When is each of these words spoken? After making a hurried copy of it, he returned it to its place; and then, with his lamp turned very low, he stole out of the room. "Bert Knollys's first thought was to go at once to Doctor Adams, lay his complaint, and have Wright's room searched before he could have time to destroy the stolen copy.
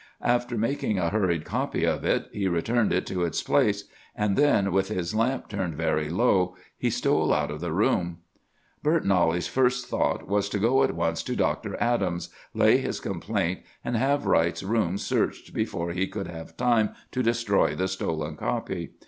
After 0.23 0.57
making 0.57 0.97
a 0.97 1.11
hurried 1.11 1.45
copy 1.45 1.85
of 1.85 2.03
it, 2.03 2.27
he 2.33 2.47
returned 2.47 2.91
it 2.91 3.05
to 3.05 3.23
its 3.23 3.43
place; 3.43 3.83
and 4.15 4.35
then, 4.35 4.71
with 4.71 4.87
his 4.87 5.13
lamp 5.13 5.47
turned 5.47 5.75
very 5.75 6.09
low, 6.09 6.55
he 6.75 6.89
stole 6.89 7.31
out 7.31 7.51
of 7.51 7.59
the 7.61 7.71
room. 7.71 8.17
"Bert 8.81 9.05
Knollys's 9.05 9.47
first 9.47 9.85
thought 9.85 10.27
was 10.27 10.49
to 10.49 10.57
go 10.57 10.81
at 10.81 10.95
once 10.95 11.21
to 11.21 11.35
Doctor 11.35 11.77
Adams, 11.79 12.29
lay 12.55 12.77
his 12.77 12.99
complaint, 12.99 13.59
and 13.85 13.95
have 13.95 14.25
Wright's 14.25 14.63
room 14.63 14.97
searched 14.97 15.53
before 15.53 15.91
he 15.91 16.07
could 16.07 16.25
have 16.25 16.57
time 16.57 16.95
to 17.11 17.21
destroy 17.21 17.75
the 17.75 17.87
stolen 17.87 18.35
copy. 18.35 18.93